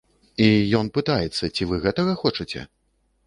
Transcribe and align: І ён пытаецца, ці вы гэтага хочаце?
І 0.45 0.45
ён 0.79 0.89
пытаецца, 0.95 1.43
ці 1.55 1.67
вы 1.71 1.75
гэтага 1.85 2.17
хочаце? 2.25 2.65